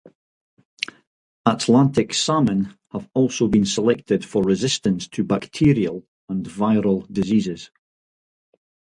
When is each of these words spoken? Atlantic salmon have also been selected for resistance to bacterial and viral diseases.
Atlantic 1.45 2.11
salmon 2.11 2.73
have 2.91 3.07
also 3.13 3.47
been 3.47 3.67
selected 3.67 4.25
for 4.25 4.41
resistance 4.41 5.07
to 5.07 5.23
bacterial 5.23 6.03
and 6.27 6.43
viral 6.47 7.05
diseases. 7.13 7.69